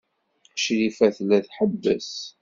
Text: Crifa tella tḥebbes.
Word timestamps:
Crifa 0.61 1.07
tella 1.15 1.39
tḥebbes. 1.45 2.11